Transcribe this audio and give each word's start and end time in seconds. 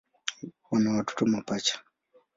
Wana 0.71 0.93
watoto 0.97 1.25
mapacha. 1.25 1.83